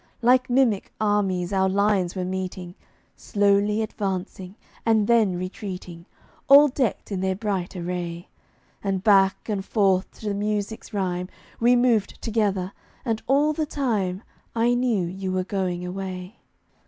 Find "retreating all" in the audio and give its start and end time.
5.37-6.69